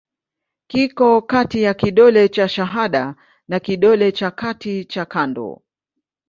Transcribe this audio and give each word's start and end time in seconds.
Kiko 0.67 1.21
kati 1.21 1.61
ya 1.63 1.73
kidole 1.73 2.29
cha 2.29 2.49
shahada 2.49 3.15
na 3.47 3.59
kidole 3.59 4.11
cha 4.11 4.31
kati 4.31 4.85
cha 4.85 5.05
kando. 5.05 5.61